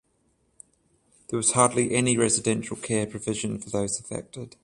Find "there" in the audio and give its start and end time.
1.27-1.37